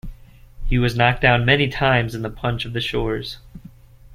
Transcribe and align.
He 0.65 0.79
was 0.79 0.95
knocked 0.95 1.21
down 1.21 1.45
many 1.45 1.69
times 1.69 2.15
in 2.15 2.23
the 2.23 2.31
punch 2.31 2.65
of 2.65 2.73
the 2.73 2.81
shores. 2.81 3.37